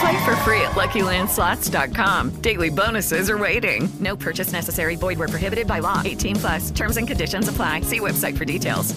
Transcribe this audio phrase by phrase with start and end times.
[0.00, 2.40] Play for free at LuckyLandSlots.com.
[2.40, 3.88] Daily bonuses are waiting.
[4.00, 4.96] No purchase necessary.
[4.96, 6.02] Void where prohibited by law.
[6.04, 6.70] 18 plus.
[6.70, 7.82] Terms and conditions apply.
[7.82, 8.94] See website for details.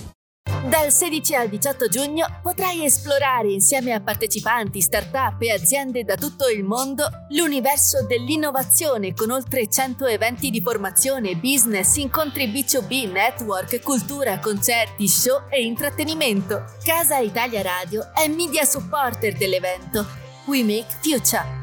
[0.68, 6.50] Dal 16 al 18 giugno potrai esplorare insieme a partecipanti, start-up e aziende da tutto
[6.50, 14.40] il mondo l'universo dell'innovazione con oltre 100 eventi di formazione, business, incontri B2B, network, cultura,
[14.40, 16.66] concerti, show e intrattenimento.
[16.84, 20.27] Casa Italia Radio è media supporter dell'evento.
[20.48, 21.57] We Make Future.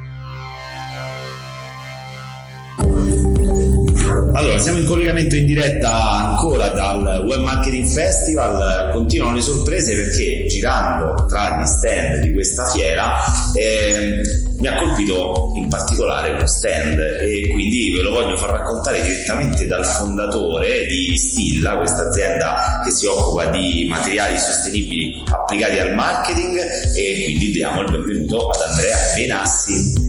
[4.32, 10.46] Allora, siamo in collegamento in diretta ancora dal Web Marketing Festival, continuano le sorprese perché
[10.46, 13.14] girando tra gli stand di questa fiera
[13.54, 14.20] eh,
[14.58, 19.66] mi ha colpito in particolare uno stand e quindi ve lo voglio far raccontare direttamente
[19.66, 26.58] dal fondatore di Stilla, questa azienda che si occupa di materiali sostenibili applicati al marketing
[26.94, 30.03] e quindi diamo il benvenuto ad Andrea Benassi.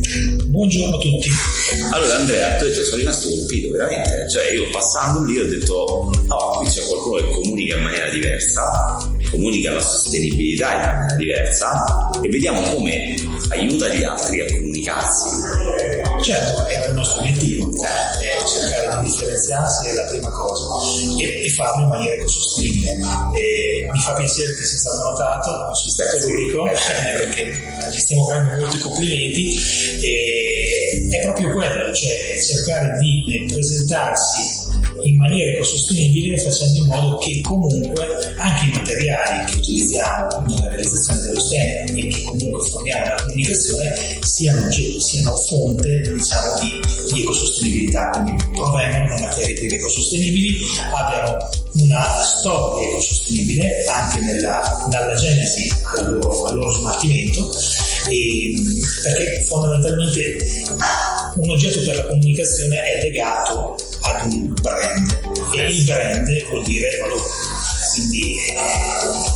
[0.56, 1.30] Buongiorno a tutti.
[1.92, 6.70] Allora Andrea, tu sono rimasto colpito veramente, cioè io passando lì ho detto no, qui
[6.70, 12.62] c'è qualcuno che comunica in maniera diversa, comunica la sostenibilità in maniera diversa e vediamo
[12.74, 13.16] come
[13.50, 15.30] aiuta gli altri a comunicarsi.
[16.24, 20.66] Certo, era il nostro obiettivo, eh, cercare di differenziarsi è la prima cosa
[21.20, 22.98] e, e farlo in maniera ecosostenibile.
[23.34, 27.52] E mi fa piacere che sia stato notato, non sono stato l'unico, perché
[27.92, 29.58] gli stiamo facendo molti complimenti.
[30.02, 34.55] E è proprio quello, cioè cercare di presentarsi
[35.04, 38.06] in maniera ecosostenibile facendo in modo che comunque
[38.38, 43.94] anche i materiali che utilizziamo nella realizzazione dello stand e che comunque forniamo alla comunicazione
[44.22, 50.58] siano, siano fonte diciamo, di, di ecosostenibilità, quindi provengano da materie prime ecosostenibili,
[50.94, 57.52] abbiano una storia ecosostenibile anche nella, dalla genesi al loro, al loro smaltimento.
[58.08, 58.54] E,
[59.02, 60.38] perché fondamentalmente
[61.36, 63.75] un oggetto per la comunicazione è legato
[64.26, 65.20] un brand
[65.54, 67.56] e il brand vuol dire valore
[67.96, 68.36] quindi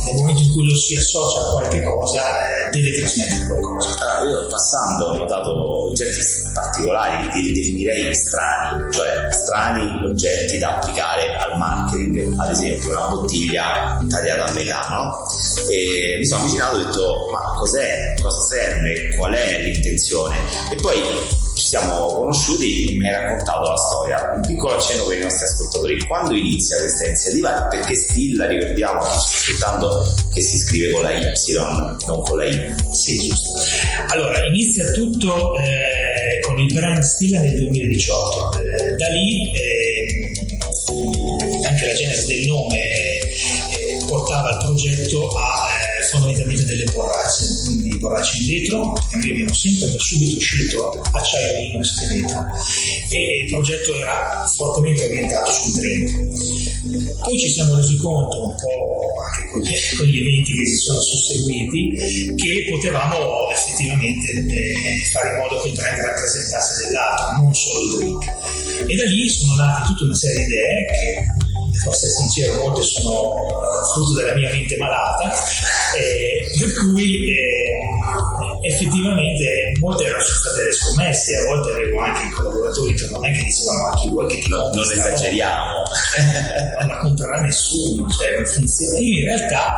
[0.04, 4.18] nel momento in cui lo si associa a qualche cosa eh, deve trasmettere qualcosa.
[4.18, 6.20] Ah, io passando ho notato oggetti
[6.52, 13.08] particolari che li definirei strani, cioè strani oggetti da applicare al marketing, ad esempio una
[13.08, 15.26] bottiglia tagliata a metà, no?
[15.70, 20.36] E mi sono avvicinato e ho detto ma cos'è, cosa serve, qual è l'intenzione?
[20.70, 20.98] E poi
[21.60, 24.32] ci siamo conosciuti, mi hai raccontato la storia.
[24.34, 26.06] Un piccolo accenno per i nostri ascoltatori.
[26.06, 27.50] Quando inizia questa iniziativa?
[27.64, 31.34] Perché Stilla, ricordiamo, aspettando che si scrive con la Y,
[32.06, 32.74] non con la I.
[32.92, 33.60] Sì, giusto.
[34.08, 38.58] Allora, inizia tutto eh, con il brand Stilla nel 2018.
[38.62, 40.32] Eh, da lì eh,
[41.68, 45.68] anche la genesi del nome eh, portava il progetto a
[45.98, 47.44] eh, fondamentalmente delle borracce,
[48.00, 52.00] quindi borracce in vetro, e noi abbiamo sempre da subito scelto acciaio e inox
[53.10, 56.28] e il progetto era fortemente orientato sul treno.
[57.20, 60.76] Poi ci siamo resi conto un po' anche con gli, con gli eventi che si
[60.76, 64.74] sono susseguiti che potevamo effettivamente eh,
[65.12, 68.24] fare in modo che il brand rappresentasse dell'altro, non solo il drink.
[68.86, 71.48] E da lì sono nate tutta una serie di idee che
[71.88, 73.34] essere sincero, molte sono
[73.92, 75.32] frutto della mia mente malata,
[75.96, 77.59] eh, per cui eh,
[78.62, 83.32] effettivamente molte erano state delle scommesse, a volte avevo anche i collaboratori che non è
[83.32, 85.82] che dicevano anche vuoi che ti no, non esageriamo,
[86.78, 88.98] non la comprerà nessuno, cioè non funziona.
[88.98, 89.76] Io in realtà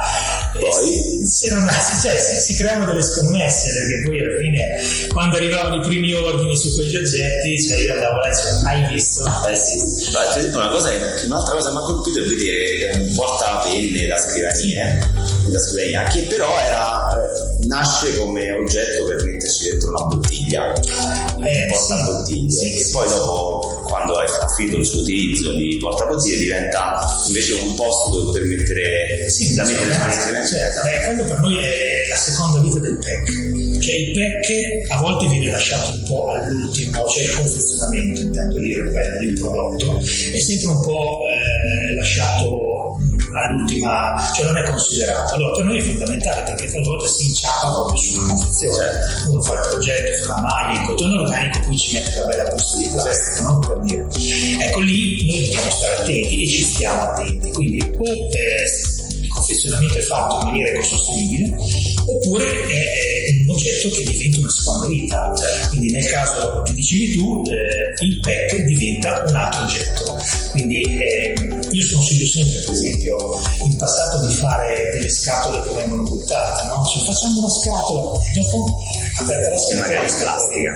[0.52, 5.86] poi si, cioè, si, si, creano delle scommesse perché poi alla fine quando arrivavano i
[5.86, 9.24] primi ordini su quegli oggetti, cioè io andavo là e dicevo, hai visto?
[9.48, 10.90] Eh sì, Beh, una cosa,
[11.24, 15.10] un'altra cosa mi ha colpito è vedere un portapenne da scrivania,
[15.46, 17.21] da scrivania che però era, eh,
[17.66, 23.08] nasce come oggetto per metterci dentro una bottiglia, eh, un portabottiglie, sì, sì, e poi
[23.08, 24.26] dopo quando hai
[24.56, 29.64] finito il suo utilizzo di portabottiglie diventa invece un posto dove poter mettere sì, da
[29.64, 30.88] mettere le certo.
[30.88, 33.80] eh, quello per noi è la seconda vita del pack.
[33.82, 38.80] Cioè il pack a volte viene lasciato un po' all'ultimo cioè il confezionamento intendo dire
[39.22, 42.71] il prodotto è sempre un po' eh, lasciato
[43.40, 45.34] all'ultima, cioè non è considerato.
[45.34, 48.88] Allora per noi è fondamentale perché tante volte si inciampa proprio sulla confezione.
[49.28, 52.44] Uno fa il progetto, fa la maglia, il cotone organico, poi ci mette la bella
[52.44, 53.58] busta di plastica, no?
[53.58, 54.06] per dire.
[54.60, 57.50] Ecco lì noi dobbiamo stare attenti e ci stiamo attenti.
[57.52, 58.28] Quindi o
[59.22, 61.56] il confezionamento è fatto in maniera ecosostenibile
[62.06, 65.32] oppure è, è un oggetto che diventa una seconda vita.
[65.68, 70.41] Quindi nel caso che dicevi tu, eh, il PEC diventa un altro oggetto.
[70.52, 71.34] Quindi eh,
[71.70, 76.84] io sconsiglio sempre, per esempio, in passato di fare delle scatole che vengono buttate, no?
[76.84, 78.82] Cioè facciamo una scatola, dopo
[79.18, 80.74] aperta la scatola, magari in plastica,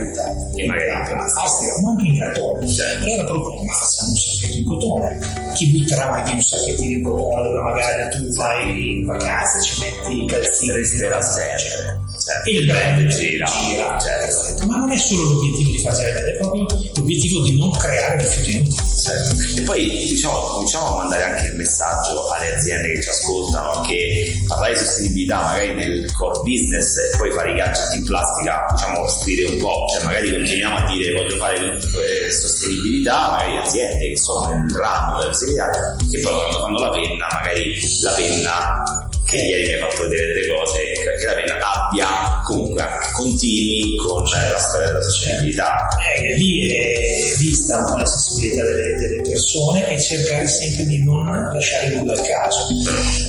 [0.57, 2.67] e magari in plastica, ma anche in cartone.
[2.67, 3.05] Certo.
[3.05, 5.19] Allora proprio, ma facciamo un sacchetto in cotone.
[5.55, 7.35] Chi butterà mai un sacchettino in cotone?
[7.35, 12.05] Allora magari tu vai in vacanza, ci metti i calzini, resterà sempre.
[12.19, 12.49] Certo.
[12.51, 14.67] Il brand gira, gira certo.
[14.67, 18.75] ma non è solo l'obiettivo di farsi vedere, è proprio l'obiettivo di non creare rifiuti
[19.07, 19.61] certo.
[19.61, 24.43] E poi diciamo, cominciamo a mandare anche il messaggio alle aziende che ci ascoltano che
[24.47, 29.09] parlare di sostenibilità magari nel core business e poi fare i gadget in plastica, diciamo,
[29.09, 34.17] scrivere un po', cioè magari continuiamo a dire voglio fare eh, sostenibilità, magari aziende che
[34.17, 39.39] sono nel ramo della sostenibilità, che poi quando fanno la penna, magari la penna che
[39.39, 40.79] ieri mi hai fatto vedere delle cose
[41.19, 45.89] che la penna abbia comunque anche continui con la storia della sostenibilità.
[46.17, 51.03] Eh, lì è vista un po' la sensibilità delle, delle, persone e cercare sempre di
[51.03, 52.69] non lasciare nulla al caso.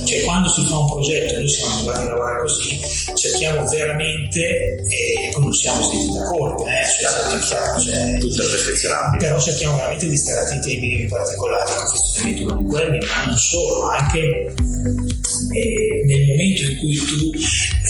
[0.04, 2.80] Cioè quando si fa un progetto, noi siamo abituati a lavorare così,
[3.14, 4.40] cerchiamo veramente,
[4.88, 9.26] e poi non siamo scritti da corpo, eh, cioè, chiaro, cioè, tutto è perfezionabile.
[9.26, 13.88] Però cerchiamo veramente di stare attenti ai minimi particolari, confezionamento come quelli, ma non solo,
[13.88, 14.54] anche
[15.52, 17.32] e nel momento in cui tu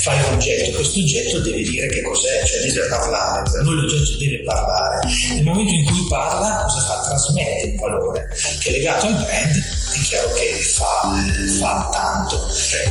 [0.03, 4.43] fai un oggetto, questo oggetto deve dire che cos'è, cioè deve parlare, noi l'oggetto deve
[4.43, 5.07] parlare.
[5.35, 7.09] Nel momento in cui parla, cosa fa?
[7.09, 8.29] Trasmette un valore
[8.61, 11.15] che è legato al brand, è chiaro che fa,
[11.59, 12.49] fa tanto.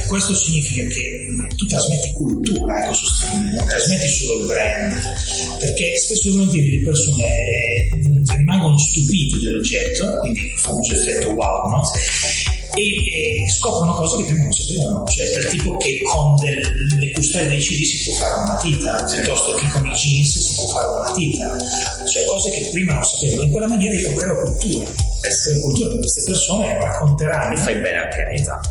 [0.07, 5.01] Questo significa che tu trasmetti cultura ecosostenibile, non trasmetti solo il brand,
[5.59, 7.89] perché spesso le persone eh,
[8.35, 11.81] rimangono stupite dell'oggetto, quindi il famoso effetto wow, no?
[12.77, 16.59] E, e scoprono cose che prima non sapevano, cioè del tipo che con del,
[17.00, 20.56] le custodie dei CD si può fare una matita, piuttosto che con i jeans si
[20.56, 21.57] può fare una matita,
[22.06, 23.44] cioè cose che prima non sapevano.
[23.44, 27.53] In quella maniera io creo cultura essere cultura per queste persone racconteranno.
[27.53, 28.62] E fai bene al pianeta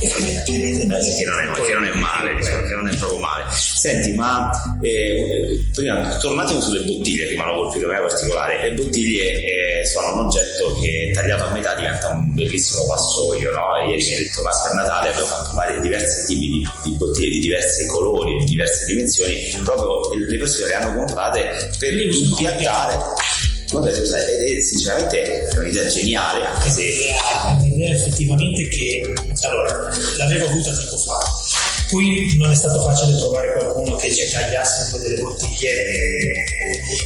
[0.00, 2.96] e fai bene al pianeta che non è, che non è male che non è
[2.96, 3.44] proprio male.
[3.50, 4.50] Senti ma
[4.82, 8.62] eh, prima tornate sulle bottiglie mi hanno colpito me particolare.
[8.62, 13.88] Le bottiglie eh, sono un oggetto che tagliato a metà diventa un bellissimo vassoio no?
[13.88, 17.38] ieri mi hai detto per Natale abbiamo fatto vari diversi tipi di, di bottiglie di
[17.40, 19.34] diversi colori di diverse dimensioni.
[19.64, 22.98] Proprio le persone le hanno comprate per impiantare
[23.72, 26.82] Vabbè, è, sinceramente è un'idea geniale, anche se...
[26.82, 31.18] È un'idea effettivamente che, allora, l'avevo avuta tempo fa,
[31.90, 36.44] poi non è stato facile trovare qualcuno che ci tagliasse un po' delle bottiglie e,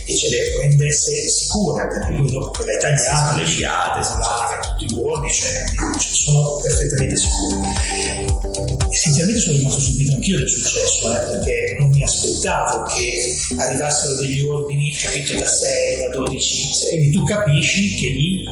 [0.07, 4.85] e ce le prendesse sicure, perché poi dopo le tagliate, le sciate, si lava tutti
[4.85, 5.65] i giorni, cioè,
[5.99, 8.79] sono perfettamente sicure.
[8.91, 14.43] Essenzialmente sono rimasto subito anch'io del successo, eh, perché non mi aspettavo che arrivassero degli
[14.43, 18.45] ordini, capito, da 6, da 12, quindi tu capisci che lì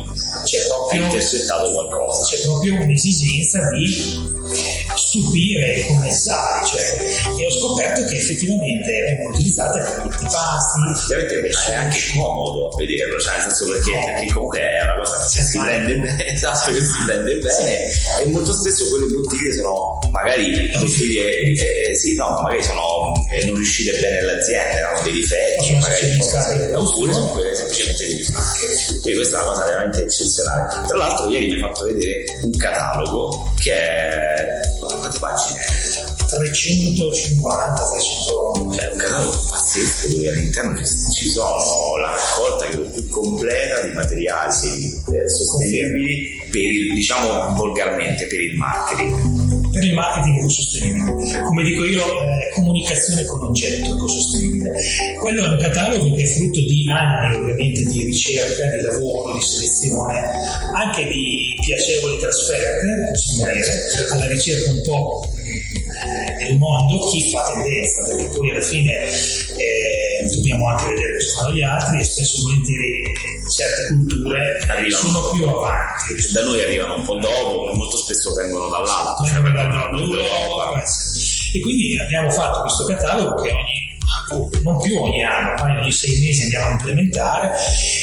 [0.45, 1.07] c'è proprio.
[1.09, 4.37] C'è proprio un'esigenza di
[5.09, 6.83] stupire i commissari cioè,
[7.39, 11.15] e ho scoperto che effettivamente vengono utilizzate per tutti i pasti.
[11.15, 15.43] Ovviamente è anche comodo vederlo cioè nel senso perché, perché comunque è una cosa che
[15.43, 17.91] si prende bene esatto che si prende bene.
[18.21, 23.55] E molto spesso quelle bottiglie sono magari bottiglie eh, sì no magari sono eh, non
[23.57, 28.15] riuscite bene all'azienda hanno dei difetti magari oppure sono quelle semplicemente di
[29.01, 30.87] quindi questa è una cosa veramente eccezionale.
[30.87, 35.61] Tra l'altro ieri mi hai fatto vedere un catalogo che è quante pagine?
[36.29, 38.25] 350, 300.
[38.25, 45.29] Cioè, un catalogo pazzesco dove all'interno ci sono la raccolta più completa di materiali eh,
[45.29, 51.43] sostenibili per il, diciamo volgarmente, per il marketing per il marketing ecosostenibile.
[51.43, 54.73] Come dico io, eh, comunicazione con oggetto ecosostenibile.
[55.19, 59.41] Quello è un catalogo che è frutto di anni ovviamente di ricerca, di lavoro, di
[59.41, 60.21] selezione,
[60.75, 65.29] anche di piacevoli trasferte, possiamo dire, alla ricerca un po'
[66.41, 69.98] nel mondo chi fa tendenza, perché poi alla fine eh,
[70.37, 73.03] dobbiamo anche vedere cosa fanno gli altri e spesso volentieri
[73.49, 75.09] certe culture arrivano.
[75.09, 76.33] sono più avanti.
[76.33, 79.23] Da noi arrivano un po' dopo, molto spesso vengono dall'alto.
[79.25, 80.83] Vengono dal nord Europa.
[81.53, 83.88] E quindi abbiamo fatto questo catalogo che ogni
[84.63, 87.53] non più ogni anno, ma ogni sei mesi andiamo a implementare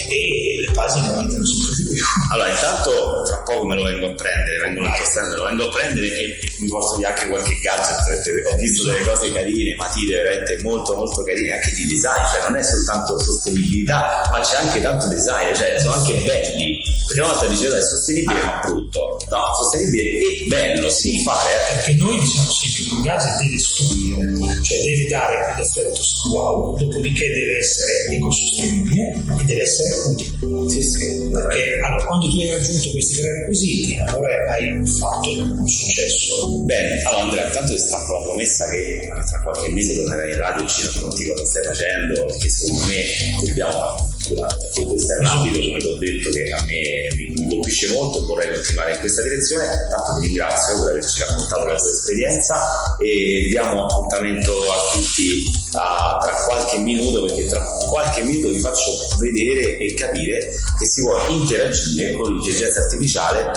[0.09, 2.03] e le pagine aumentano sempre di più.
[2.31, 5.69] Allora, intanto tra poco me lo vengo a prendere, vengo a me lo vengo a
[5.69, 10.59] prendere e mi porto via anche qualche gadget, ho visto delle cose carine, matite veramente
[10.61, 15.07] molto molto carine, anche di design, cioè non è soltanto sostenibilità, ma c'è anche tanto
[15.07, 16.81] design, cioè sono anche belli.
[17.07, 21.53] Prima volta diceva è sostenibile ma brutto, no, sostenibile e bello, si può fare.
[21.53, 21.73] Eh.
[21.75, 27.27] Perché noi diciamo sempre che un gadget deve stupire, cioè deve dare l'effetto wow, dopodiché
[27.27, 30.69] deve essere ecosostenibile e deve essere utile.
[30.69, 31.29] Sì, sì.
[31.31, 36.59] Perché allora, quando tu hai raggiunto questi tre requisiti, allora hai fatto un successo.
[36.63, 40.63] Bene, allora Andrea, intanto ti stacco la promessa che tra qualche mese tornerai in radio
[40.63, 43.03] e ci racconti cosa stai facendo, perché secondo me
[43.45, 48.25] dobbiamo questo è rapido come ti ho detto che a me mi colpisce molto e
[48.25, 49.65] vorrei continuare in questa direzione.
[49.89, 56.17] Tanto ti ringrazio per averci raccontato la tua esperienza e diamo appuntamento a tutti a,
[56.21, 60.39] tra qualche minuto perché tra qualche minuto vi faccio vedere e capire
[60.79, 63.51] che si può interagire con l'intelligenza artificiale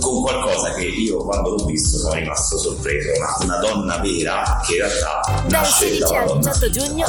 [0.00, 3.10] con qualcosa che io quando l'ho visto sono rimasto sorpreso.
[3.16, 7.06] Una, una donna vera che in realtà dal 16 al 18 giugno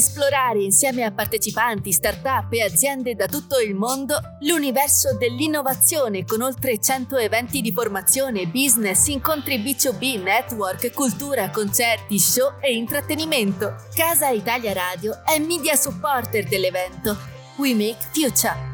[0.00, 6.80] esplorare insieme a partecipanti, start-up e aziende da tutto il mondo l'universo dell'innovazione con oltre
[6.80, 13.76] 100 eventi di formazione, business, incontri B2B, network, cultura, concerti, show e intrattenimento.
[13.94, 17.16] Casa Italia Radio è media supporter dell'evento.
[17.56, 18.69] We Make Future.